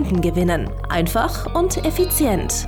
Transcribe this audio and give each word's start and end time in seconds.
Kunden 0.00 0.22
gewinnen. 0.22 0.70
Einfach 0.88 1.54
und 1.54 1.84
effizient. 1.84 2.66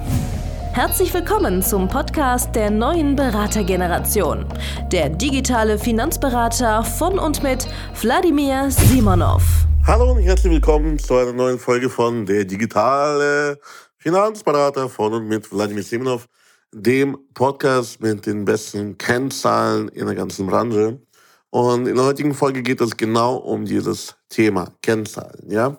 Herzlich 0.75 1.15
willkommen 1.15 1.63
zum 1.63 1.89
Podcast 1.89 2.55
der 2.55 2.71
neuen 2.71 3.17
Beratergeneration. 3.17 4.45
Der 4.93 5.09
digitale 5.09 5.79
Finanzberater 5.79 6.85
von 6.85 7.19
und 7.19 7.43
mit 7.43 7.67
Wladimir 8.03 8.71
Simonov. 8.71 9.43
Hallo 9.87 10.13
und 10.13 10.19
herzlich 10.19 10.53
willkommen 10.53 10.99
zu 10.99 11.17
einer 11.17 11.33
neuen 11.33 11.59
Folge 11.59 11.89
von 11.89 12.27
der 12.27 12.45
digitale 12.45 13.59
Finanzberater 13.97 14.91
von 14.91 15.15
und 15.15 15.27
mit 15.27 15.51
Wladimir 15.51 15.85
Simonov, 15.85 16.27
dem 16.71 17.17
Podcast 17.33 17.99
mit 18.03 18.27
den 18.27 18.45
besten 18.45 18.99
Kennzahlen 18.99 19.89
in 19.89 20.05
der 20.05 20.17
ganzen 20.17 20.49
Branche. 20.49 21.01
Und 21.49 21.87
in 21.87 21.97
der 21.97 22.05
heutigen 22.05 22.35
Folge 22.35 22.63
geht 22.63 22.83
es 22.83 22.95
genau 22.95 23.37
um 23.37 23.65
dieses 23.65 24.17
Thema 24.29 24.71
Kennzahlen, 24.83 25.51
ja? 25.51 25.79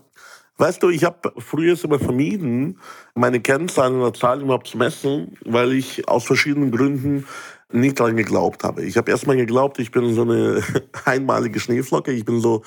Weißt 0.57 0.83
du, 0.83 0.89
ich 0.89 1.03
habe 1.03 1.33
früher 1.39 1.75
immer 1.83 1.99
vermieden, 1.99 2.79
meine 3.15 3.41
Kennzahlen 3.41 3.99
oder 3.99 4.13
Zahlen 4.13 4.41
überhaupt 4.41 4.67
zu 4.67 4.77
messen, 4.77 5.35
weil 5.45 5.73
ich 5.73 6.07
aus 6.07 6.25
verschiedenen 6.25 6.71
Gründen 6.71 7.25
nicht 7.71 7.99
daran 7.99 8.15
geglaubt 8.15 8.63
habe. 8.63 8.83
Ich 8.83 8.97
habe 8.97 9.09
erstmal 9.09 9.35
geglaubt, 9.35 9.79
ich 9.79 9.91
bin 9.91 10.13
so 10.13 10.21
eine 10.21 10.61
einmalige 11.05 11.59
Schneeflocke, 11.59 12.11
ich 12.11 12.23
bin 12.23 12.39
so 12.39 12.61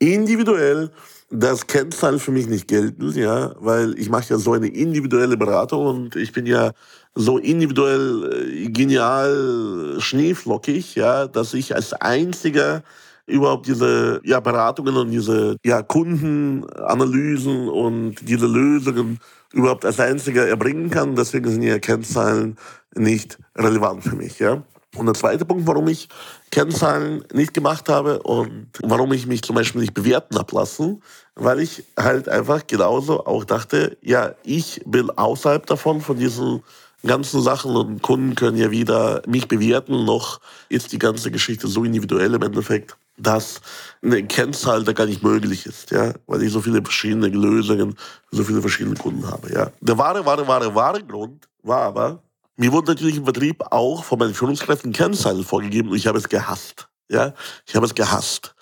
individuell, 0.00 0.90
dass 1.30 1.66
Kennzahlen 1.66 2.18
für 2.18 2.32
mich 2.32 2.48
nicht 2.48 2.68
gelten, 2.68 3.12
ja, 3.16 3.54
weil 3.60 3.96
ich 3.98 4.08
mache 4.08 4.30
ja 4.30 4.38
so 4.38 4.52
eine 4.52 4.68
individuelle 4.68 5.36
Beratung 5.36 5.86
und 5.86 6.16
ich 6.16 6.32
bin 6.32 6.46
ja 6.46 6.72
so 7.14 7.38
individuell 7.38 8.32
äh, 8.32 8.68
genial 8.70 9.96
schneeflockig, 9.98 10.94
ja, 10.94 11.26
dass 11.26 11.54
ich 11.54 11.74
als 11.74 11.92
einziger 11.92 12.82
überhaupt 13.28 13.66
diese 13.66 14.20
ja, 14.24 14.40
Beratungen 14.40 14.96
und 14.96 15.10
diese 15.10 15.56
ja, 15.64 15.82
Kundenanalysen 15.82 17.68
und 17.68 18.16
diese 18.22 18.46
Lösungen 18.46 19.20
überhaupt 19.52 19.84
als 19.84 20.00
einziger 20.00 20.46
erbringen 20.46 20.90
kann. 20.90 21.14
Deswegen 21.14 21.50
sind 21.50 21.62
ja 21.62 21.78
Kennzahlen 21.78 22.56
nicht 22.94 23.38
relevant 23.56 24.02
für 24.02 24.16
mich. 24.16 24.38
Ja? 24.38 24.62
Und 24.96 25.06
der 25.06 25.14
zweite 25.14 25.44
Punkt, 25.44 25.66
warum 25.66 25.88
ich 25.88 26.08
Kennzahlen 26.50 27.24
nicht 27.32 27.54
gemacht 27.54 27.88
habe 27.88 28.22
und 28.22 28.68
warum 28.82 29.12
ich 29.12 29.26
mich 29.26 29.42
zum 29.42 29.54
Beispiel 29.56 29.82
nicht 29.82 29.94
bewerten 29.94 30.36
habe 30.36 30.54
lassen, 30.54 31.02
weil 31.34 31.60
ich 31.60 31.84
halt 31.98 32.28
einfach 32.28 32.66
genauso 32.66 33.24
auch 33.26 33.44
dachte, 33.44 33.98
ja, 34.02 34.34
ich 34.42 34.80
bin 34.86 35.10
außerhalb 35.10 35.66
davon, 35.66 36.00
von 36.00 36.18
diesen 36.18 36.62
ganzen 37.06 37.42
Sachen 37.42 37.76
und 37.76 38.02
Kunden 38.02 38.34
können 38.34 38.56
ja 38.56 38.70
wieder 38.70 39.22
mich 39.26 39.46
bewerten. 39.46 40.04
Noch 40.04 40.40
ist 40.68 40.92
die 40.92 40.98
ganze 40.98 41.30
Geschichte 41.30 41.68
so 41.68 41.84
individuell 41.84 42.34
im 42.34 42.42
Endeffekt, 42.42 42.96
dass 43.18 43.60
eine 44.02 44.24
Kennzahl 44.26 44.84
da 44.84 44.92
gar 44.92 45.06
nicht 45.06 45.22
möglich 45.22 45.66
ist, 45.66 45.90
ja, 45.90 46.14
weil 46.26 46.42
ich 46.42 46.52
so 46.52 46.60
viele 46.60 46.82
verschiedene 46.82 47.28
Lösungen, 47.28 47.96
so 48.30 48.44
viele 48.44 48.60
verschiedene 48.60 48.96
Kunden 48.96 49.26
habe, 49.30 49.52
ja. 49.52 49.70
Der 49.80 49.98
wahre, 49.98 50.24
wahre, 50.24 50.46
wahre, 50.46 50.74
wahre 50.74 51.02
Grund 51.02 51.48
war 51.62 51.82
aber, 51.82 52.22
mir 52.56 52.72
wurde 52.72 52.92
natürlich 52.92 53.16
im 53.16 53.24
Vertrieb 53.24 53.62
auch 53.70 54.04
von 54.04 54.18
meinen 54.18 54.34
Führungskräften 54.34 54.92
Kennzahlen 54.92 55.44
vorgegeben 55.44 55.90
und 55.90 55.96
ich 55.96 56.06
habe 56.06 56.18
es 56.18 56.28
gehasst, 56.28 56.88
ja. 57.08 57.34
Ich 57.66 57.74
habe 57.74 57.86
es 57.86 57.94
gehasst. 57.94 58.54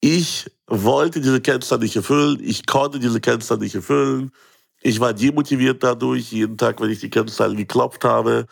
Ich 0.00 0.50
wollte 0.66 1.20
diese 1.20 1.40
Kennzahl 1.40 1.78
nicht 1.78 1.96
erfüllen, 1.96 2.38
ich 2.42 2.66
konnte 2.66 2.98
diese 2.98 3.20
Kennzahl 3.20 3.58
nicht 3.58 3.74
erfüllen. 3.74 4.30
Ich 4.86 5.00
war 5.00 5.14
demotiviert 5.14 5.82
dadurch. 5.82 6.30
Jeden 6.30 6.58
Tag, 6.58 6.78
wenn 6.78 6.90
ich 6.90 7.00
die 7.00 7.08
Kennzahlen 7.08 7.56
geklopft 7.56 8.04
habe, 8.04 8.46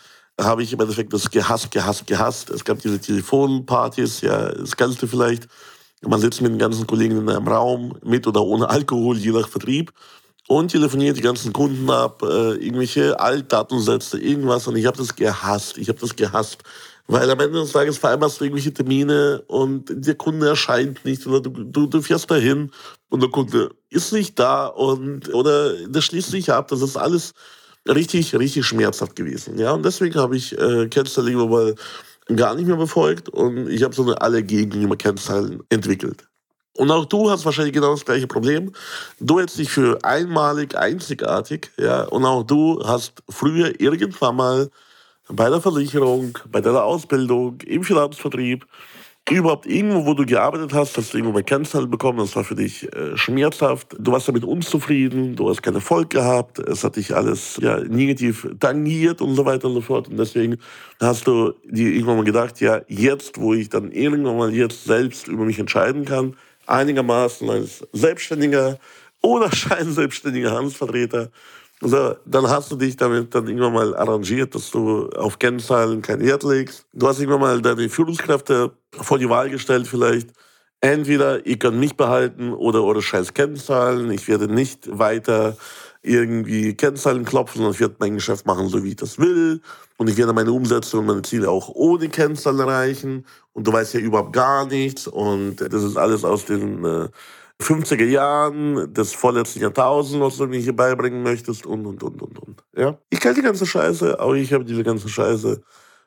habe 0.45 0.63
ich 0.63 0.73
im 0.73 0.81
Endeffekt 0.81 1.13
das 1.13 1.31
gehasst, 1.31 1.71
gehasst, 1.71 2.07
gehasst. 2.07 2.51
Es 2.51 2.65
gab 2.65 2.81
diese 2.81 2.99
Telefonpartys, 2.99 4.21
ja, 4.21 4.53
das 4.53 4.77
du 4.77 5.07
vielleicht. 5.07 5.49
Man 6.03 6.21
sitzt 6.21 6.41
mit 6.41 6.51
den 6.51 6.59
ganzen 6.59 6.87
Kollegen 6.87 7.19
in 7.19 7.29
einem 7.29 7.47
Raum, 7.47 7.97
mit 8.03 8.27
oder 8.27 8.43
ohne 8.43 8.69
Alkohol, 8.69 9.17
je 9.17 9.31
nach 9.31 9.49
Vertrieb, 9.49 9.93
und 10.49 10.73
telefoniert 10.73 11.17
die 11.17 11.23
ganzen 11.23 11.53
Kunden 11.53 11.89
ab, 11.89 12.23
äh, 12.23 12.55
irgendwelche 12.55 13.19
Altdatensätze, 13.19 14.19
irgendwas. 14.19 14.67
Und 14.67 14.77
ich 14.77 14.87
habe 14.87 14.97
das 14.97 15.15
gehasst. 15.15 15.79
Ich 15.79 15.89
habe 15.89 16.01
das 16.01 16.17
gehasst. 16.17 16.63
Weil 17.07 17.31
am 17.31 17.41
Ende 17.41 17.61
des 17.61 17.73
Tages 17.73 17.99
vereinbarst 17.99 18.41
du 18.41 18.45
irgendwelche 18.45 18.73
Termine 18.73 19.43
und 19.49 19.87
der 19.89 20.15
Kunde 20.15 20.49
erscheint 20.49 21.05
nicht 21.05 21.27
oder 21.27 21.41
du, 21.41 21.51
du, 21.51 21.87
du 21.87 22.01
fährst 22.01 22.31
dahin 22.31 22.71
und 23.09 23.23
der 23.23 23.31
Kunde 23.31 23.71
ist 23.91 24.13
nicht 24.13 24.39
da 24.39 24.67
und 24.67 25.33
oder 25.35 25.75
das 25.89 26.05
schließt 26.05 26.31
sich 26.31 26.53
ab. 26.53 26.69
Das 26.69 26.81
ist 26.81 26.97
alles 26.97 27.35
richtig, 27.89 28.35
richtig 28.35 28.65
schmerzhaft 28.67 29.17
gewesen. 29.17 29.59
Ja, 29.59 29.73
und 29.73 29.85
deswegen 29.85 30.15
habe 30.17 30.37
ich 30.37 30.57
äh, 30.59 30.89
lieber 31.19 31.47
mal 31.47 31.75
gar 32.37 32.55
nicht 32.55 32.67
mehr 32.67 32.77
befolgt 32.77 33.29
und 33.29 33.69
ich 33.69 33.83
habe 33.83 33.95
so 33.95 34.03
eine 34.03 34.21
Allergie 34.21 34.67
gegenüber 34.67 34.97
Kennzahlen 34.97 35.63
entwickelt. 35.69 36.27
Und 36.77 36.91
auch 36.91 37.05
du 37.05 37.31
hast 37.31 37.45
wahrscheinlich 37.45 37.75
genau 37.75 37.91
das 37.91 38.05
gleiche 38.05 38.27
Problem. 38.27 38.73
Du 39.21 39.39
hältst 39.39 39.59
dich 39.59 39.71
für 39.71 40.03
einmalig, 40.05 40.75
einzigartig, 40.75 41.71
ja, 41.77 42.05
und 42.05 42.25
auch 42.25 42.45
du 42.45 42.83
hast 42.85 43.23
früher 43.29 43.79
irgendwann 43.79 44.37
mal 44.37 44.71
bei 45.29 45.51
der 45.51 45.61
Versicherung, 45.61 46.39
bei 46.51 46.61
deiner 46.61 46.85
Ausbildung, 46.85 47.61
im 47.63 47.85
Finanzvertrieb, 47.85 48.67
überhaupt 49.31 49.67
irgendwo, 49.67 50.05
wo 50.05 50.15
du 50.15 50.27
gearbeitet 50.27 50.75
hast, 50.75 50.97
hast 50.97 51.13
du 51.13 51.19
irgendwo 51.19 51.35
bei 51.35 51.43
Kennzahlen 51.43 51.89
bekommen, 51.89 52.19
das 52.19 52.35
war 52.35 52.45
für 52.45 52.57
dich 52.57 52.93
äh, 52.93 53.17
schmerzhaft. 53.17 53.97
Du 53.99 54.13
warst 54.13 54.29
damit 54.29 54.45
unzufrieden, 54.45 55.37
du 55.37 55.49
hast 55.49 55.63
keinen 55.63 55.77
Erfolg 55.77 56.11
gehabt, 56.11 56.59
es 56.59 56.83
hat 56.83 56.97
dich 56.97 57.15
alles 57.15 57.59
ja, 57.63 57.79
negativ 57.79 58.49
tangiert 58.59 59.21
und 59.21 59.37
so 59.37 59.45
weiter 59.45 59.69
und 59.69 59.75
so 59.75 59.81
fort. 59.81 60.09
Und 60.09 60.17
deswegen 60.17 60.59
hast 61.01 61.27
du 61.27 61.53
dir 61.65 61.93
irgendwann 61.93 62.17
mal 62.17 62.25
gedacht, 62.25 62.61
ja, 62.61 62.81
jetzt, 62.89 63.41
wo 63.41 63.55
ich 63.55 63.69
dann 63.69 63.93
irgendwann 63.93 64.37
mal 64.37 64.53
jetzt 64.53 64.85
selbst 64.85 65.29
über 65.29 65.45
mich 65.45 65.59
entscheiden 65.59 66.05
kann, 66.05 66.37
einigermaßen 66.67 67.49
als 67.49 67.87
Selbstständiger 67.93 68.79
oder 69.23 69.53
scheinselbstständiger 69.55 70.51
Handelsvertreter, 70.51 71.31
so, 71.85 72.15
dann 72.25 72.49
hast 72.49 72.71
du 72.71 72.77
dich 72.77 72.97
damit 72.97 73.35
dann 73.35 73.49
irgendwann 73.49 73.73
mal 73.73 73.97
arrangiert, 73.97 74.55
dass 74.55 74.71
du 74.71 75.09
auf 75.11 75.39
Kennzahlen 75.39 76.01
keinen 76.01 76.25
Wert 76.25 76.45
legst. 76.45 76.87
Du 76.93 77.09
hast 77.09 77.19
irgendwann 77.19 77.41
mal 77.41 77.61
deine 77.61 77.89
Führungskräfte 77.89 78.71
vor 78.93 79.19
die 79.19 79.29
Wahl 79.29 79.51
gestellt 79.51 79.89
vielleicht. 79.89 80.31
Entweder 80.81 81.45
ihr 81.45 81.59
könnt 81.59 81.79
mich 81.79 81.97
behalten 81.97 82.53
oder 82.53 82.85
eure 82.85 83.03
scheiß 83.03 83.35
Kennzahlen. 83.35 84.11
Ich 84.13 84.29
werde 84.29 84.47
nicht 84.47 84.97
weiter 84.97 85.57
irgendwie 86.03 86.75
Kennzahlen 86.75 87.25
klopfen, 87.25 87.59
sondern 87.59 87.75
ich 87.75 87.81
werde 87.81 87.97
mein 87.99 88.15
Geschäft 88.15 88.47
machen, 88.47 88.69
so 88.69 88.83
wie 88.85 88.91
ich 88.91 88.97
das 88.97 89.19
will. 89.19 89.61
Und 89.97 90.09
ich 90.09 90.17
werde 90.17 90.33
meine 90.33 90.53
Umsätze 90.53 90.99
und 90.99 91.07
meine 91.07 91.23
Ziele 91.23 91.51
auch 91.51 91.69
ohne 91.69 92.09
Kennzahlen 92.09 92.61
erreichen. 92.61 93.27
Und 93.53 93.67
du 93.67 93.73
weißt 93.73 93.95
ja 93.95 94.01
überhaupt 94.01 94.33
gar 94.33 94.67
nichts. 94.67 95.09
Und 95.09 95.57
das 95.57 95.83
ist 95.83 95.97
alles 95.97 96.25
aus 96.25 96.45
den 96.45 96.85
äh, 96.85 97.09
50er 97.63 98.05
Jahren 98.05 98.93
des 98.93 99.13
vorletzten 99.13 99.61
Jahrtausends, 99.61 100.21
was 100.21 100.37
du 100.37 100.47
mir 100.47 100.59
hier 100.59 100.77
beibringen 100.77 101.23
möchtest 101.23 101.67
und, 101.67 101.87
und, 101.87 102.03
und, 102.03 102.21
und, 102.23 102.39
und. 102.39 102.65
Ja? 102.77 102.99
Ich 103.11 103.21
kenne 103.21 103.35
die 103.35 103.43
ganze 103.43 103.67
Scheiße, 103.67 104.19
aber 104.21 104.35
ich 104.35 104.53
habe 104.53 104.65
diese 104.65 104.83
ganze 104.83 105.09
Scheiße 105.09 105.63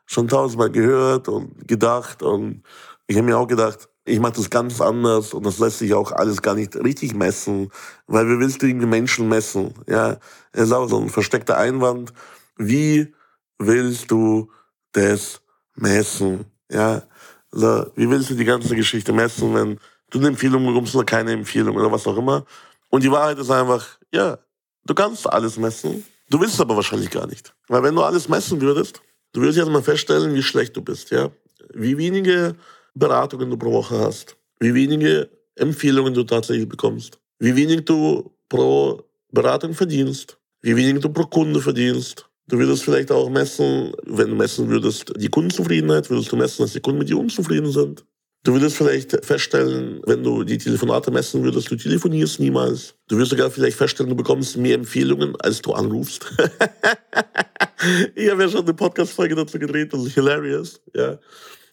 schon 0.05 0.27
tausendmal 0.27 0.69
gehört 0.69 1.27
und 1.27 1.67
gedacht 1.67 2.21
und 2.21 2.63
ich 3.07 3.17
habe 3.17 3.25
mir 3.25 3.37
auch 3.37 3.47
gedacht, 3.47 3.89
ich 4.05 4.19
mache 4.19 4.33
das 4.33 4.49
ganz 4.49 4.79
anders 4.81 5.33
und 5.33 5.45
das 5.45 5.57
lässt 5.57 5.79
sich 5.79 5.93
auch 5.93 6.11
alles 6.11 6.41
gar 6.41 6.53
nicht 6.53 6.75
richtig 6.75 7.15
messen, 7.15 7.71
weil 8.05 8.27
wie 8.27 8.39
willst 8.39 8.61
du 8.61 8.67
irgendwie 8.67 8.85
Menschen 8.85 9.27
messen? 9.27 9.73
Ja, 9.87 10.17
es 10.51 10.65
ist 10.65 10.71
auch 10.71 10.87
so 10.87 10.99
ein 10.99 11.09
versteckter 11.09 11.57
Einwand. 11.57 12.13
Wie 12.55 13.13
willst 13.57 14.11
du 14.11 14.51
das 14.91 15.41
messen? 15.75 16.45
Ja, 16.69 17.03
also, 17.51 17.87
wie 17.95 18.09
willst 18.09 18.29
du 18.29 18.35
die 18.35 18.45
ganze 18.45 18.75
Geschichte 18.75 19.11
messen, 19.11 19.53
wenn 19.55 19.79
du 20.11 20.19
eine 20.19 20.29
Empfehlung 20.29 20.65
bekommst 20.65 20.95
oder 20.95 21.05
keine 21.05 21.31
Empfehlung 21.31 21.75
oder 21.75 21.91
was 21.91 22.07
auch 22.07 22.17
immer. 22.17 22.45
Und 22.89 23.03
die 23.03 23.11
Wahrheit 23.11 23.37
ist 23.39 23.51
einfach, 23.51 23.99
ja, 24.13 24.37
du 24.85 24.93
kannst 24.93 25.31
alles 25.31 25.57
messen, 25.57 26.05
du 26.29 26.39
willst 26.39 26.55
es 26.55 26.61
aber 26.61 26.75
wahrscheinlich 26.75 27.09
gar 27.09 27.27
nicht. 27.27 27.53
Weil 27.67 27.83
wenn 27.83 27.95
du 27.95 28.03
alles 28.03 28.29
messen 28.29 28.61
würdest, 28.61 29.01
du 29.33 29.41
würdest 29.41 29.57
jetzt 29.57 29.69
mal 29.69 29.83
feststellen, 29.83 30.33
wie 30.33 30.43
schlecht 30.43 30.75
du 30.77 30.81
bist, 30.81 31.11
ja. 31.11 31.29
Wie 31.73 31.97
wenige 31.97 32.55
Beratungen 32.93 33.49
du 33.49 33.57
pro 33.57 33.71
Woche 33.71 33.99
hast, 33.99 34.37
wie 34.59 34.73
wenige 34.73 35.29
Empfehlungen 35.55 36.13
du 36.13 36.23
tatsächlich 36.23 36.69
bekommst, 36.69 37.19
wie 37.39 37.55
wenig 37.55 37.85
du 37.85 38.31
pro 38.49 39.03
Beratung 39.31 39.73
verdienst, 39.73 40.37
wie 40.61 40.75
wenig 40.75 41.01
du 41.01 41.09
pro 41.09 41.25
Kunde 41.25 41.61
verdienst. 41.61 42.29
Du 42.47 42.57
würdest 42.59 42.83
vielleicht 42.83 43.11
auch 43.11 43.29
messen, 43.29 43.93
wenn 44.03 44.29
du 44.29 44.35
messen 44.35 44.69
würdest, 44.69 45.11
die 45.17 45.29
Kundenzufriedenheit, 45.29 46.09
würdest 46.09 46.31
du 46.31 46.35
messen, 46.35 46.63
dass 46.63 46.73
die 46.73 46.79
Kunden 46.79 46.99
mit 46.99 47.09
dir 47.09 47.17
unzufrieden 47.17 47.71
sind. 47.71 48.05
Du 48.45 48.53
würdest 48.53 48.77
vielleicht 48.77 49.25
feststellen, 49.25 50.01
wenn 50.05 50.23
du 50.23 50.43
die 50.43 50.59
Telefonate 50.59 51.09
messen 51.09 51.43
würdest, 51.43 51.71
du 51.71 51.75
telefonierst 51.75 52.39
niemals. 52.39 52.93
Du 53.07 53.17
wirst 53.17 53.31
sogar 53.31 53.49
vielleicht 53.49 53.75
feststellen, 53.75 54.11
du 54.11 54.15
bekommst 54.15 54.55
mehr 54.55 54.75
Empfehlungen, 54.75 55.35
als 55.39 55.63
du 55.63 55.73
anrufst. 55.73 56.31
ich 58.15 58.29
habe 58.29 58.43
ja 58.43 58.49
schon 58.49 58.61
eine 58.61 58.75
Podcast-Folge 58.75 59.33
dazu 59.33 59.57
gedreht, 59.57 59.91
das 59.93 60.05
ist 60.05 60.13
hilarious. 60.13 60.79
Ja. 60.95 61.17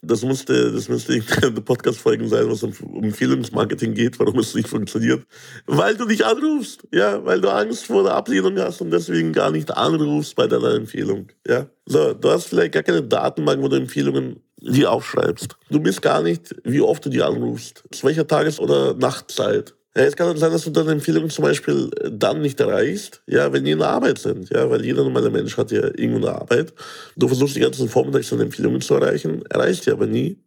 Das 0.00 0.22
musste, 0.22 0.72
das 0.72 0.88
müsste 0.88 1.12
eine 1.42 1.52
Podcast-Folgen 1.60 2.26
sein, 2.30 2.48
was 2.48 2.62
um, 2.62 2.72
um 2.90 3.04
Empfehlungsmarketing 3.04 3.92
geht, 3.92 4.18
warum 4.18 4.38
es 4.38 4.54
nicht 4.54 4.66
funktioniert. 4.66 5.26
Weil 5.66 5.94
du 5.94 6.06
nicht 6.06 6.24
anrufst, 6.24 6.88
ja, 6.90 7.22
weil 7.22 7.42
du 7.42 7.50
Angst 7.50 7.84
vor 7.84 8.02
der 8.02 8.14
Ablehnung 8.14 8.58
hast 8.58 8.80
und 8.80 8.90
deswegen 8.90 9.34
gar 9.34 9.50
nicht 9.50 9.70
anrufst 9.70 10.36
bei 10.36 10.46
deiner 10.46 10.74
Empfehlung, 10.74 11.28
ja. 11.46 11.66
So, 11.84 12.14
du 12.14 12.30
hast 12.30 12.46
vielleicht 12.46 12.72
gar 12.72 12.82
keine 12.82 13.02
Datenbank, 13.02 13.62
wo 13.62 13.68
du 13.68 13.76
Empfehlungen 13.76 14.40
die 14.62 14.86
aufschreibst. 14.86 15.56
Du 15.70 15.80
bist 15.80 16.02
gar 16.02 16.22
nicht, 16.22 16.54
wie 16.64 16.80
oft 16.80 17.04
du 17.04 17.10
die 17.10 17.22
anrufst, 17.22 17.82
zu 17.90 18.06
welcher 18.06 18.26
Tages- 18.26 18.60
oder 18.60 18.94
Nachtzeit. 18.94 19.74
Ja, 19.94 20.04
es 20.04 20.16
kann 20.16 20.34
sein, 20.38 20.52
dass 20.52 20.64
du 20.64 20.70
deine 20.70 20.92
Empfehlungen 20.92 21.28
zum 21.28 21.44
Beispiel 21.44 21.90
dann 22.10 22.40
nicht 22.40 22.58
erreichst, 22.60 23.22
ja, 23.26 23.52
wenn 23.52 23.64
die 23.64 23.72
in 23.72 23.80
der 23.80 23.88
Arbeit 23.88 24.18
sind, 24.18 24.48
ja, 24.48 24.70
weil 24.70 24.82
jeder 24.84 25.04
normale 25.04 25.28
Mensch 25.28 25.58
hat 25.58 25.70
ja 25.70 25.82
irgendwo 25.82 26.26
eine 26.26 26.34
Arbeit. 26.40 26.72
Du 27.16 27.28
versuchst 27.28 27.56
die 27.56 27.60
ganzen 27.60 27.88
Vormittags 27.90 28.30
deine 28.30 28.44
Empfehlungen 28.44 28.80
zu 28.80 28.94
erreichen, 28.94 29.44
erreichst 29.50 29.84
die 29.84 29.90
aber 29.90 30.06
nie, 30.06 30.42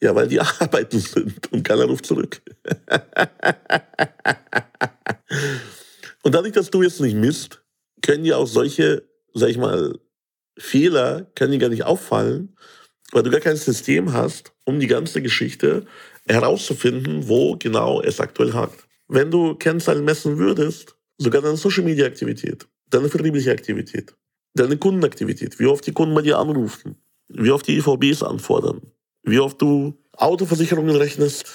ja, 0.00 0.14
weil 0.14 0.28
die 0.28 0.40
arbeiten 0.60 0.98
sind 0.98 1.52
und 1.52 1.62
keiner 1.62 1.84
ruft 1.84 2.06
zurück. 2.06 2.40
und 6.22 6.34
dadurch, 6.34 6.54
dass 6.54 6.70
du 6.70 6.82
jetzt 6.82 7.00
nicht 7.02 7.16
misst, 7.16 7.60
können 8.00 8.24
dir 8.24 8.38
auch 8.38 8.46
solche, 8.46 9.02
sag 9.34 9.50
ich 9.50 9.58
mal, 9.58 9.98
Fehler, 10.56 11.26
können 11.34 11.52
dir 11.52 11.58
gar 11.58 11.68
nicht 11.68 11.84
auffallen, 11.84 12.56
weil 13.12 13.22
du 13.22 13.30
gar 13.30 13.40
kein 13.40 13.56
System 13.56 14.12
hast, 14.12 14.52
um 14.64 14.80
die 14.80 14.86
ganze 14.86 15.22
Geschichte 15.22 15.86
herauszufinden, 16.26 17.28
wo 17.28 17.56
genau 17.56 18.00
es 18.02 18.20
aktuell 18.20 18.52
hakt. 18.52 18.86
Wenn 19.08 19.30
du 19.30 19.54
Kennzahlen 19.54 20.04
messen 20.04 20.38
würdest, 20.38 20.96
sogar 21.18 21.42
deine 21.42 21.56
Social 21.56 21.84
Media 21.84 22.06
Aktivität, 22.06 22.66
deine 22.88 23.08
vertriebliche 23.08 23.50
Aktivität, 23.50 24.14
deine 24.54 24.76
Kundenaktivität, 24.76 25.58
wie 25.58 25.66
oft 25.66 25.86
die 25.86 25.92
Kunden 25.92 26.14
bei 26.14 26.22
dir 26.22 26.38
anrufen, 26.38 26.96
wie 27.28 27.50
oft 27.50 27.66
die 27.66 27.78
EVBs 27.78 28.22
anfordern, 28.22 28.80
wie 29.22 29.38
oft 29.38 29.60
du 29.60 29.98
Autoversicherungen 30.16 30.96
rechnest, 30.96 31.46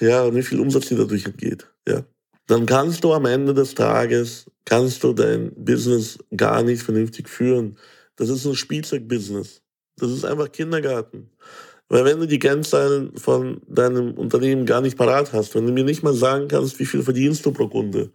ja, 0.00 0.24
und 0.24 0.34
wie 0.36 0.42
viel 0.42 0.60
Umsatz 0.60 0.88
dir 0.88 0.96
dadurch 0.96 1.24
entgeht, 1.24 1.68
ja, 1.88 2.04
dann 2.46 2.66
kannst 2.66 3.04
du 3.04 3.12
am 3.12 3.24
Ende 3.24 3.54
des 3.54 3.74
Tages, 3.74 4.50
kannst 4.64 5.04
du 5.04 5.12
dein 5.12 5.52
Business 5.54 6.18
gar 6.36 6.62
nicht 6.62 6.82
vernünftig 6.82 7.28
führen. 7.28 7.78
Das 8.16 8.28
ist 8.28 8.44
ein 8.44 8.54
Spielzeugbusiness. 8.54 9.61
Das 10.02 10.10
ist 10.10 10.24
einfach 10.24 10.50
Kindergarten. 10.50 11.30
Weil 11.88 12.04
wenn 12.04 12.18
du 12.18 12.26
die 12.26 12.40
Kennzahlen 12.40 13.16
von 13.16 13.60
deinem 13.68 14.14
Unternehmen 14.14 14.66
gar 14.66 14.80
nicht 14.80 14.98
parat 14.98 15.32
hast, 15.32 15.54
wenn 15.54 15.64
du 15.64 15.72
mir 15.72 15.84
nicht 15.84 16.02
mal 16.02 16.12
sagen 16.12 16.48
kannst, 16.48 16.80
wie 16.80 16.86
viel 16.86 17.02
verdienst 17.02 17.46
du 17.46 17.52
pro 17.52 17.68
Kunde, 17.68 18.10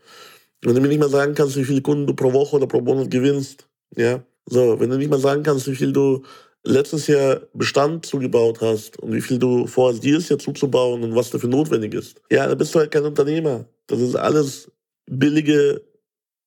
wenn 0.63 0.75
du 0.75 0.81
mir 0.81 0.89
nicht 0.89 0.99
mal 0.99 1.09
sagen 1.09 1.33
kannst, 1.33 1.55
wie 1.55 1.63
viele 1.63 1.81
Kunden 1.81 2.05
du 2.05 2.13
pro 2.13 2.33
Woche 2.33 2.57
oder 2.57 2.67
pro 2.67 2.81
Monat 2.81 3.09
gewinnst, 3.09 3.69
ja, 3.95 4.21
so, 4.45 4.79
wenn 4.81 4.89
du 4.89 4.97
nicht 4.97 5.09
mal 5.09 5.19
sagen 5.19 5.43
kannst, 5.43 5.67
wie 5.67 5.75
viel 5.75 5.93
du 5.93 6.23
letztes 6.65 7.07
Jahr 7.07 7.41
Bestand 7.53 8.05
zugebaut 8.05 8.59
hast 8.59 8.99
und 8.99 9.13
wie 9.13 9.21
viel 9.21 9.39
du 9.39 9.65
vorhast, 9.65 10.03
dieses 10.03 10.27
Jahr 10.27 10.39
zuzubauen 10.39 11.03
und 11.03 11.15
was 11.15 11.29
dafür 11.29 11.49
notwendig 11.49 11.93
ist, 11.93 12.21
ja, 12.29 12.47
dann 12.47 12.57
bist 12.57 12.75
du 12.75 12.79
halt 12.79 12.91
kein 12.91 13.05
Unternehmer. 13.05 13.63
Das 13.87 14.01
ist 14.01 14.15
alles 14.15 14.69
billige, 15.05 15.81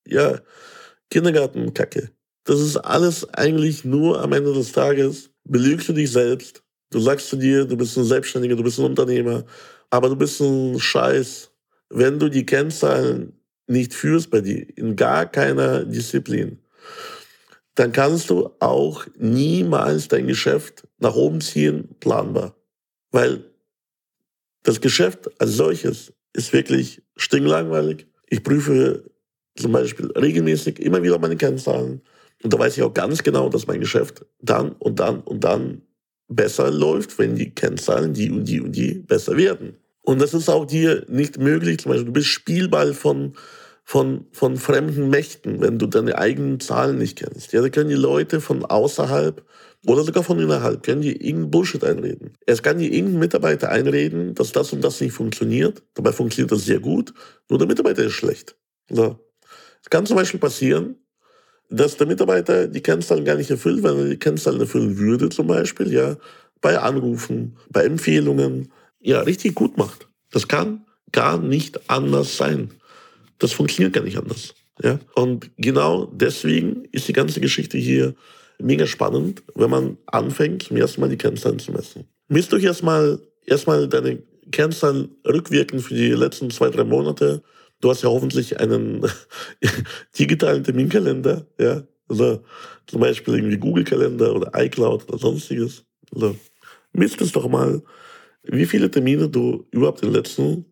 ja, 0.07 0.39
Kindergartenkacke. 1.09 2.11
Das 2.43 2.59
ist 2.59 2.77
alles 2.77 3.27
eigentlich 3.33 3.85
nur 3.85 4.21
am 4.21 4.33
Ende 4.33 4.53
des 4.53 4.71
Tages, 4.71 5.30
belügst 5.43 5.89
du 5.89 5.93
dich 5.93 6.11
selbst. 6.11 6.63
Du 6.89 6.99
sagst 6.99 7.29
zu 7.29 7.35
dir, 7.35 7.65
du 7.65 7.77
bist 7.77 7.97
ein 7.97 8.03
Selbstständiger, 8.03 8.55
du 8.55 8.63
bist 8.63 8.79
ein 8.79 8.85
Unternehmer, 8.85 9.45
aber 9.89 10.09
du 10.09 10.15
bist 10.15 10.41
ein 10.41 10.79
Scheiß, 10.79 11.51
wenn 11.89 12.19
du 12.19 12.29
die 12.29 12.45
Kennzahlen 12.45 13.33
nicht 13.67 13.93
führst 13.93 14.29
bei 14.29 14.41
dir, 14.41 14.65
in 14.77 14.95
gar 14.95 15.25
keiner 15.25 15.85
Disziplin, 15.85 16.59
dann 17.75 17.91
kannst 17.91 18.29
du 18.29 18.49
auch 18.59 19.05
niemals 19.17 20.07
dein 20.07 20.27
Geschäft 20.27 20.87
nach 20.99 21.15
oben 21.15 21.41
ziehen, 21.41 21.95
planbar. 21.99 22.55
Weil 23.11 23.45
das 24.63 24.81
Geschäft 24.81 25.29
als 25.39 25.51
solches 25.51 26.13
ist 26.33 26.53
wirklich 26.53 27.01
stinklangweilig. 27.15 28.07
Ich 28.27 28.43
prüfe 28.43 29.09
zum 29.55 29.71
Beispiel 29.71 30.11
regelmäßig 30.11 30.79
immer 30.79 31.01
wieder 31.03 31.17
meine 31.19 31.35
Kennzahlen. 31.35 32.01
Und 32.43 32.53
da 32.53 32.59
weiß 32.59 32.77
ich 32.77 32.83
auch 32.83 32.93
ganz 32.93 33.23
genau, 33.23 33.49
dass 33.49 33.67
mein 33.67 33.79
Geschäft 33.79 34.25
dann 34.39 34.71
und 34.73 34.99
dann 34.99 35.21
und 35.21 35.43
dann 35.43 35.81
besser 36.27 36.71
läuft, 36.71 37.19
wenn 37.19 37.35
die 37.35 37.53
Kennzahlen 37.53 38.13
die 38.13 38.31
und 38.31 38.45
die 38.45 38.61
und 38.61 38.71
die 38.71 38.93
besser 38.93 39.37
werden. 39.37 39.77
Und 40.01 40.21
das 40.21 40.33
ist 40.33 40.49
auch 40.49 40.65
dir 40.65 41.05
nicht 41.07 41.37
möglich. 41.37 41.79
Zum 41.79 41.91
Beispiel, 41.91 42.07
du 42.07 42.13
bist 42.13 42.27
Spielball 42.27 42.93
von, 42.93 43.33
von, 43.83 44.25
von 44.31 44.57
fremden 44.57 45.09
Mächten, 45.09 45.61
wenn 45.61 45.77
du 45.77 45.85
deine 45.85 46.17
eigenen 46.17 46.59
Zahlen 46.59 46.97
nicht 46.97 47.19
kennst. 47.19 47.53
Ja, 47.53 47.61
da 47.61 47.69
können 47.69 47.89
die 47.89 47.95
Leute 47.95 48.41
von 48.41 48.65
außerhalb 48.65 49.45
oder 49.85 50.03
sogar 50.03 50.23
von 50.23 50.39
innerhalb, 50.39 50.83
können 50.83 51.01
dir 51.01 51.13
irgendeinen 51.13 51.51
Bullshit 51.51 51.83
einreden. 51.83 52.33
Es 52.45 52.61
kann 52.61 52.77
dir 52.77 52.91
irgendein 52.91 53.19
Mitarbeiter 53.19 53.69
einreden, 53.69 54.35
dass 54.35 54.51
das 54.51 54.73
und 54.73 54.83
das 54.83 55.01
nicht 55.01 55.13
funktioniert. 55.13 55.83
Dabei 55.95 56.11
funktioniert 56.11 56.51
das 56.51 56.65
sehr 56.65 56.79
gut, 56.79 57.13
nur 57.49 57.57
der 57.57 57.67
Mitarbeiter 57.67 58.03
ist 58.03 58.13
schlecht. 58.13 58.55
So. 58.89 59.19
Es 59.83 59.89
kann 59.89 60.05
zum 60.05 60.17
Beispiel 60.17 60.39
passieren, 60.39 60.95
dass 61.71 61.97
der 61.97 62.05
Mitarbeiter 62.05 62.67
die 62.67 62.81
Kennzahlen 62.81 63.25
gar 63.25 63.35
nicht 63.35 63.49
erfüllt, 63.49 63.81
wenn 63.81 63.97
er 63.97 64.09
die 64.09 64.17
Kennzahlen 64.17 64.59
erfüllen 64.59 64.97
würde, 64.97 65.29
zum 65.29 65.47
Beispiel, 65.47 65.91
ja, 65.91 66.17
bei 66.59 66.77
Anrufen, 66.77 67.57
bei 67.69 67.85
Empfehlungen, 67.85 68.71
ja, 68.99 69.21
richtig 69.21 69.55
gut 69.55 69.77
macht. 69.77 70.07
Das 70.31 70.47
kann 70.47 70.85
gar 71.11 71.39
nicht 71.39 71.89
anders 71.89 72.37
sein. 72.37 72.71
Das 73.39 73.53
funktioniert 73.53 73.93
gar 73.93 74.03
nicht 74.03 74.17
anders. 74.17 74.53
Ja? 74.83 74.99
Und 75.15 75.49
genau 75.57 76.05
deswegen 76.05 76.85
ist 76.91 77.07
die 77.07 77.13
ganze 77.13 77.41
Geschichte 77.41 77.77
hier 77.77 78.13
mega 78.59 78.85
spannend, 78.85 79.41
wenn 79.55 79.69
man 79.69 79.97
anfängt, 80.05 80.63
zum 80.63 80.77
ersten 80.77 81.01
Mal 81.01 81.09
die 81.09 81.17
Kennzahlen 81.17 81.57
zu 81.57 81.71
messen. 81.71 82.05
Misst 82.27 82.53
euch 82.53 82.63
erstmal, 82.63 83.19
erstmal 83.45 83.87
deine 83.87 84.21
Kennzahlen 84.51 85.09
rückwirkend 85.25 85.81
für 85.81 85.95
die 85.95 86.11
letzten 86.11 86.51
zwei, 86.51 86.69
drei 86.69 86.83
Monate 86.83 87.41
Du 87.81 87.89
hast 87.89 88.03
ja 88.03 88.09
hoffentlich 88.09 88.59
einen 88.59 89.05
digitalen 90.19 90.63
Terminkalender, 90.63 91.45
ja. 91.59 91.83
Also 92.07 92.43
zum 92.87 93.01
Beispiel 93.01 93.35
irgendwie 93.35 93.57
Google-Kalender 93.57 94.35
oder 94.35 94.51
iCloud 94.53 95.07
oder 95.07 95.17
sonstiges. 95.17 95.83
Also, 96.13 96.35
misst 96.93 97.21
es 97.21 97.31
doch 97.31 97.47
mal, 97.47 97.81
wie 98.43 98.65
viele 98.65 98.91
Termine 98.91 99.29
du 99.29 99.65
überhaupt 99.71 100.01
in 100.01 100.09
den 100.09 100.15
letzten 100.15 100.65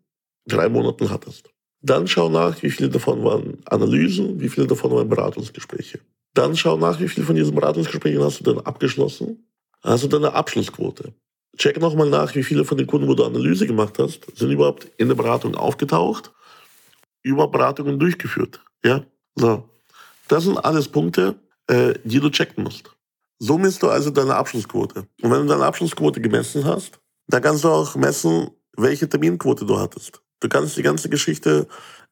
drei 0.47 0.69
Monaten 0.69 1.09
hattest. 1.09 1.49
Dann 1.81 2.07
schau 2.07 2.29
nach, 2.29 2.61
wie 2.61 2.69
viele 2.69 2.89
davon 2.89 3.23
waren 3.23 3.57
Analysen, 3.65 4.39
wie 4.39 4.49
viele 4.49 4.67
davon 4.67 4.91
waren 4.91 5.07
Beratungsgespräche. 5.07 5.99
Dann 6.33 6.57
schau 6.57 6.77
nach, 6.77 6.99
wie 6.99 7.07
viele 7.07 7.25
von 7.25 7.35
diesen 7.35 7.55
Beratungsgesprächen 7.55 8.21
hast 8.21 8.41
du 8.41 8.43
dann 8.43 8.59
abgeschlossen. 8.65 9.47
Hast 9.81 10.03
du 10.03 10.07
deine 10.09 10.33
Abschlussquote. 10.33 11.13
Check 11.57 11.79
nochmal 11.79 12.09
nach, 12.09 12.35
wie 12.35 12.43
viele 12.43 12.65
von 12.65 12.77
den 12.77 12.85
Kunden, 12.85 13.07
wo 13.07 13.13
du 13.13 13.23
Analyse 13.23 13.65
gemacht 13.65 13.97
hast, 13.97 14.25
sind 14.37 14.51
überhaupt 14.51 14.91
in 14.97 15.07
der 15.07 15.15
Beratung 15.15 15.55
aufgetaucht 15.55 16.33
über 17.23 17.47
Beratungen 17.47 17.99
durchgeführt. 17.99 18.61
Ja, 18.83 19.03
so. 19.35 19.69
Das 20.27 20.43
sind 20.43 20.57
alles 20.63 20.87
Punkte, 20.87 21.35
äh, 21.67 21.93
die 22.03 22.19
du 22.19 22.29
checken 22.29 22.63
musst. 22.63 22.91
So 23.39 23.57
misst 23.57 23.81
du 23.81 23.89
also 23.89 24.09
deine 24.09 24.35
Abschlussquote. 24.35 25.07
Und 25.21 25.31
wenn 25.31 25.41
du 25.41 25.47
deine 25.47 25.65
Abschlussquote 25.65 26.21
gemessen 26.21 26.65
hast, 26.65 26.99
dann 27.27 27.41
kannst 27.41 27.63
du 27.63 27.69
auch 27.69 27.95
messen, 27.95 28.51
welche 28.75 29.07
Terminquote 29.07 29.65
du 29.65 29.79
hattest. 29.79 30.21
Du 30.39 30.49
kannst 30.49 30.77
die 30.77 30.83
ganze 30.83 31.09
Geschichte 31.09 31.67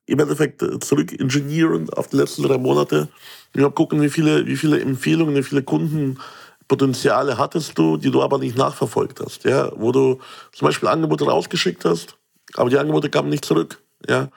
im 0.05 0.19
Endeffekt 0.19 0.61
äh, 0.61 0.79
zurück 0.79 1.11
ingenieren 1.11 1.89
auf 1.91 2.07
die 2.07 2.17
letzten 2.17 2.43
drei 2.43 2.57
Monate. 2.57 3.09
Wir 3.53 3.69
gucken, 3.69 4.01
wie 4.01 4.09
viele, 4.09 4.45
wie 4.45 4.55
viele 4.55 4.79
Empfehlungen, 4.79 5.35
wie 5.35 5.43
viele 5.43 5.63
Kundenpotenziale 5.63 7.37
hattest 7.37 7.77
du, 7.77 7.97
die 7.97 8.11
du 8.11 8.23
aber 8.23 8.37
nicht 8.39 8.57
nachverfolgt 8.57 9.19
hast. 9.19 9.43
Ja, 9.43 9.71
wo 9.75 9.91
du 9.91 10.19
zum 10.53 10.65
Beispiel 10.65 10.87
Angebote 10.87 11.25
rausgeschickt 11.25 11.83
hast, 11.85 12.17
aber 12.55 12.69
die 12.69 12.77
Angebote 12.77 13.09
kamen 13.09 13.29
nicht 13.29 13.45
zurück. 13.45 13.81
Ja, 14.07 14.29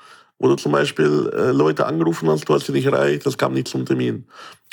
du 0.48 0.56
zum 0.56 0.72
Beispiel 0.72 1.30
äh, 1.34 1.50
Leute 1.50 1.86
angerufen 1.86 2.28
hast, 2.28 2.48
du 2.48 2.54
hast 2.54 2.66
sie 2.66 2.72
nicht 2.72 2.86
erreicht, 2.86 3.26
das 3.26 3.36
kam 3.36 3.52
nicht 3.52 3.68
zum 3.68 3.84
Termin 3.84 4.26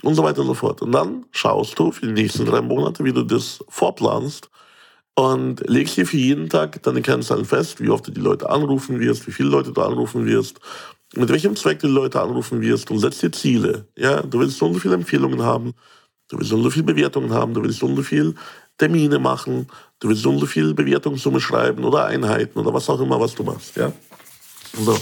und 0.03 0.15
so 0.15 0.23
weiter 0.23 0.41
und 0.41 0.47
so 0.47 0.53
fort. 0.53 0.81
Und 0.81 0.91
dann 0.91 1.25
schaust 1.31 1.77
du 1.77 1.91
für 1.91 2.07
die 2.07 2.13
nächsten 2.13 2.45
drei 2.45 2.61
Monate, 2.61 3.03
wie 3.03 3.13
du 3.13 3.23
das 3.23 3.63
vorplanst 3.67 4.49
und 5.15 5.67
legst 5.67 5.97
dir 5.97 6.05
für 6.05 6.17
jeden 6.17 6.47
Tag 6.47 6.81
deine 6.83 7.01
Kennzahlen 7.01 7.45
fest, 7.45 7.81
wie 7.81 7.89
oft 7.89 8.07
du 8.07 8.11
die 8.11 8.21
Leute 8.21 8.49
anrufen 8.49 8.99
wirst, 8.99 9.27
wie 9.27 9.31
viele 9.31 9.49
Leute 9.49 9.73
du 9.73 9.81
anrufen 9.81 10.25
wirst, 10.25 10.59
mit 11.15 11.29
welchem 11.29 11.55
Zweck 11.55 11.79
du 11.79 11.87
die 11.87 11.93
Leute 11.93 12.21
anrufen 12.21 12.61
wirst 12.61 12.91
und 12.91 12.99
setzt 12.99 13.23
dir 13.23 13.31
Ziele. 13.31 13.87
Ja, 13.97 14.21
du 14.21 14.39
willst 14.39 14.57
so 14.57 14.67
und 14.67 14.75
so 14.75 14.79
viele 14.79 14.95
Empfehlungen 14.95 15.41
haben, 15.41 15.73
du 16.29 16.37
willst 16.37 16.51
so 16.51 16.55
und 16.55 16.63
so 16.63 16.69
viele 16.69 16.85
Bewertungen 16.85 17.33
haben, 17.33 17.53
du 17.53 17.63
willst 17.63 17.79
so 17.79 17.87
und 17.87 17.95
so 17.95 18.03
viele 18.03 18.35
Termine 18.77 19.17
machen, 19.17 19.67
du 19.99 20.09
willst 20.09 20.21
so 20.21 20.29
und 20.29 20.39
so 20.39 20.45
viel 20.45 20.73
Bewertungssumme 20.73 21.41
schreiben 21.41 21.83
oder 21.83 22.05
Einheiten 22.05 22.59
oder 22.59 22.73
was 22.73 22.89
auch 22.89 23.01
immer, 23.01 23.19
was 23.19 23.33
du 23.33 23.43
machst. 23.43 23.75
Ja, 23.75 23.91
so. 24.73 24.97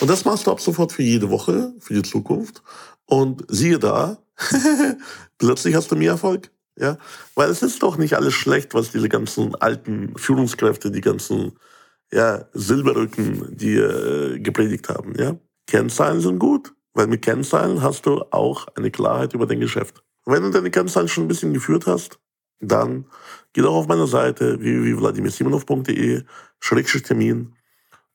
Und 0.00 0.08
das 0.08 0.24
machst 0.24 0.46
du 0.46 0.50
ab 0.50 0.60
sofort 0.60 0.92
für 0.92 1.02
jede 1.02 1.30
Woche, 1.30 1.74
für 1.78 1.94
die 1.94 2.02
Zukunft. 2.02 2.62
Und 3.06 3.44
siehe 3.48 3.78
da, 3.78 4.18
plötzlich 5.38 5.74
hast 5.74 5.90
du 5.90 5.96
mehr 5.96 6.12
Erfolg. 6.12 6.50
Ja, 6.76 6.96
weil 7.34 7.50
es 7.50 7.62
ist 7.62 7.82
doch 7.82 7.98
nicht 7.98 8.14
alles 8.14 8.32
schlecht, 8.32 8.72
was 8.72 8.90
diese 8.90 9.10
ganzen 9.10 9.54
alten 9.56 10.16
Führungskräfte, 10.16 10.90
die 10.90 11.02
ganzen 11.02 11.58
ja, 12.10 12.46
Silberrücken, 12.54 13.54
die 13.54 13.74
äh, 13.74 14.38
gepredigt 14.38 14.88
haben. 14.88 15.14
Ja, 15.18 15.36
Kennzahlen 15.66 16.20
sind 16.20 16.38
gut, 16.38 16.72
weil 16.94 17.06
mit 17.06 17.22
Kennzahlen 17.22 17.82
hast 17.82 18.06
du 18.06 18.22
auch 18.30 18.66
eine 18.76 18.90
Klarheit 18.90 19.34
über 19.34 19.46
dein 19.46 19.60
Geschäft. 19.60 20.02
Wenn 20.24 20.42
du 20.42 20.50
deine 20.50 20.70
Kennzahlen 20.70 21.08
schon 21.08 21.24
ein 21.24 21.28
bisschen 21.28 21.52
geführt 21.52 21.86
hast, 21.86 22.18
dann 22.60 23.06
geh 23.52 23.62
doch 23.62 23.74
auf 23.74 23.86
meine 23.86 24.06
Seite 24.06 24.60
www.vladimirsimonov.de 24.60 26.24
Termin 27.04 27.54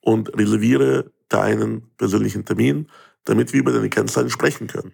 und 0.00 0.36
reserviere 0.36 1.12
deinen 1.28 1.90
persönlichen 1.96 2.44
Termin, 2.44 2.88
damit 3.24 3.52
wir 3.52 3.60
über 3.60 3.72
deine 3.72 3.90
Kennzahlen 3.90 4.30
sprechen 4.30 4.66
können. 4.66 4.92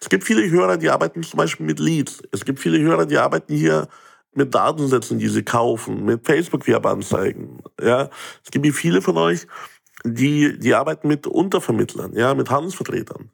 Es 0.00 0.08
gibt 0.08 0.24
viele 0.24 0.48
Hörer, 0.50 0.76
die 0.76 0.90
arbeiten 0.90 1.22
zum 1.22 1.38
Beispiel 1.38 1.66
mit 1.66 1.78
Leads. 1.78 2.22
Es 2.32 2.44
gibt 2.44 2.60
viele 2.60 2.78
Hörer, 2.78 3.06
die 3.06 3.18
arbeiten 3.18 3.54
hier 3.54 3.88
mit 4.34 4.54
Datensätzen, 4.54 5.18
die 5.18 5.28
sie 5.28 5.42
kaufen, 5.42 6.04
mit 6.04 6.26
Facebook-Werbeanzeigen. 6.26 7.62
Ja, 7.80 8.10
es 8.44 8.50
gibt 8.50 8.66
viele 8.74 9.02
von 9.02 9.16
euch, 9.16 9.46
die, 10.04 10.58
die 10.58 10.74
arbeiten 10.74 11.08
mit 11.08 11.26
Untervermittlern, 11.26 12.14
ja, 12.14 12.34
mit 12.34 12.50
Handelsvertretern. 12.50 13.30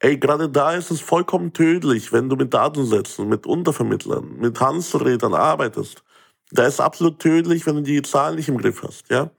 Ey, 0.00 0.16
gerade 0.18 0.48
da 0.48 0.74
ist 0.74 0.90
es 0.90 1.00
vollkommen 1.00 1.52
tödlich, 1.52 2.12
wenn 2.12 2.28
du 2.28 2.36
mit 2.36 2.54
Datensätzen, 2.54 3.28
mit 3.28 3.46
Untervermittlern, 3.46 4.36
mit 4.38 4.60
Handelsvertretern 4.60 5.34
arbeitest. 5.34 6.04
Da 6.50 6.66
ist 6.66 6.80
absolut 6.80 7.18
tödlich, 7.18 7.66
wenn 7.66 7.76
du 7.76 7.82
die 7.82 8.02
Zahlen 8.02 8.36
nicht 8.36 8.48
im 8.48 8.58
Griff 8.58 8.82
hast, 8.82 9.10
ja. 9.10 9.30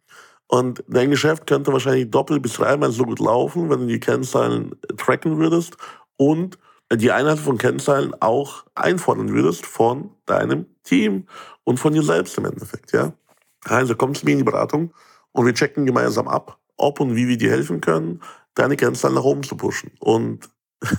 Und 0.51 0.83
dein 0.87 1.11
Geschäft 1.11 1.45
könnte 1.45 1.71
wahrscheinlich 1.71 2.09
doppelt 2.09 2.41
bis 2.41 2.53
dreimal 2.53 2.91
so 2.91 3.03
gut 3.03 3.19
laufen, 3.19 3.69
wenn 3.69 3.81
du 3.81 3.85
die 3.85 3.99
Kennzahlen 3.99 4.75
tracken 4.97 5.37
würdest 5.37 5.77
und 6.17 6.57
die 6.91 7.11
Einheit 7.11 7.37
von 7.37 7.59
Kennzahlen 7.59 8.15
auch 8.19 8.65
einfordern 8.73 9.29
würdest 9.29 9.67
von 9.67 10.09
deinem 10.25 10.65
Team 10.83 11.27
und 11.65 11.79
von 11.79 11.93
dir 11.93 12.01
selbst 12.01 12.35
im 12.39 12.45
Endeffekt, 12.45 12.93
ja. 12.93 13.13
Also 13.65 13.95
komm 13.95 14.15
zu 14.15 14.25
mir 14.25 14.31
in 14.31 14.39
die 14.39 14.43
Beratung 14.43 14.91
und 15.33 15.45
wir 15.45 15.53
checken 15.53 15.85
gemeinsam 15.85 16.27
ab, 16.27 16.57
ob 16.77 16.99
und 16.99 17.15
wie 17.15 17.27
wir 17.27 17.37
dir 17.37 17.51
helfen 17.51 17.79
können, 17.79 18.19
deine 18.55 18.75
Kennzahlen 18.75 19.15
nach 19.15 19.23
oben 19.23 19.43
zu 19.43 19.55
pushen. 19.55 19.91
Und 19.99 20.49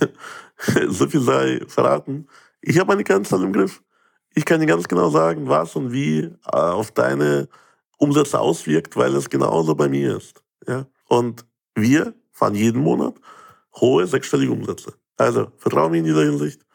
so 0.87 1.07
viel 1.07 1.21
sei 1.21 1.59
verraten, 1.67 2.29
ich 2.61 2.79
habe 2.79 2.87
meine 2.87 3.03
Kennzahlen 3.03 3.47
im 3.47 3.53
Griff. 3.53 3.83
Ich 4.33 4.45
kann 4.45 4.61
dir 4.61 4.67
ganz 4.67 4.87
genau 4.87 5.09
sagen, 5.09 5.49
was 5.49 5.75
und 5.75 5.91
wie 5.91 6.19
äh, 6.19 6.31
auf 6.51 6.91
deine 6.91 7.49
Umsätze 8.01 8.39
auswirkt, 8.39 8.97
weil 8.97 9.15
es 9.15 9.29
genauso 9.29 9.75
bei 9.75 9.87
mir 9.87 10.17
ist. 10.17 10.43
Ja? 10.67 10.87
Und 11.07 11.45
wir 11.75 12.15
fahren 12.31 12.55
jeden 12.55 12.81
Monat 12.81 13.15
hohe 13.75 14.07
sechsstellige 14.07 14.51
Umsätze. 14.51 14.93
Also 15.17 15.51
vertraue 15.57 15.91
mir 15.91 15.99
in 15.99 16.05
dieser 16.05 16.23
Hinsicht. 16.23 16.65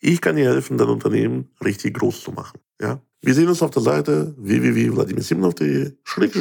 Ich 0.00 0.20
kann 0.20 0.36
dir 0.36 0.46
helfen, 0.46 0.76
dein 0.76 0.88
Unternehmen 0.88 1.50
richtig 1.64 1.94
groß 1.94 2.22
zu 2.22 2.32
machen. 2.32 2.58
Ja? 2.80 3.00
Wir 3.22 3.34
sehen 3.34 3.48
uns 3.48 3.62
auf 3.62 3.70
der 3.70 3.82
Seite 3.82 4.34
www.vladimirsimonov.de, 4.36 5.92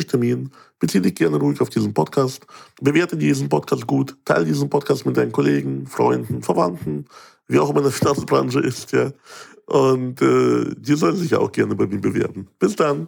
Termin. 0.04 0.52
Beziehe 0.80 1.02
dich 1.02 1.16
gerne 1.16 1.38
ruhig 1.38 1.62
auf 1.62 1.70
diesen 1.70 1.94
Podcast. 1.94 2.46
Bewerte 2.82 3.16
diesen 3.16 3.48
Podcast 3.48 3.88
gut. 3.88 4.18
Teile 4.26 4.46
diesen 4.46 4.70
Podcast 4.70 5.06
mit 5.06 5.16
deinen 5.16 5.32
Kollegen, 5.32 5.88
Freunden, 5.88 6.42
Verwandten, 6.42 7.06
wie 7.48 7.60
auch 7.60 7.70
immer 7.70 7.80
in 7.80 7.86
der 7.86 7.94
Finanzbranche 7.94 8.60
ist. 8.60 8.92
Ja. 8.92 9.12
Und 9.68 10.22
äh, 10.22 10.76
die 10.76 10.96
sollen 10.96 11.16
sich 11.16 11.36
auch 11.36 11.52
gerne 11.52 11.76
bei 11.76 11.88
mir 11.88 12.02
bewerben. 12.02 12.50
Bis 12.60 12.76
dann. 12.76 13.08